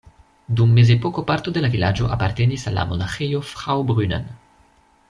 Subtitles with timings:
[0.59, 4.29] Dum mezepoko parto de la vilaĝo apartenis al la Monaĥejo Fraubrunnen.